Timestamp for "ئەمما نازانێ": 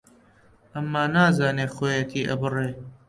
0.73-1.67